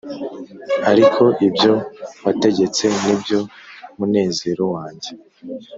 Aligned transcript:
Ariko 0.91 1.23
ibyo 1.47 1.73
wategetse 2.25 2.83
nibyo 3.03 3.39
munezero 3.97 4.63
wanjye 4.75 5.11